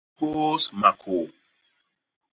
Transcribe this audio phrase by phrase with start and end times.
[0.19, 1.21] Hôôs makôô.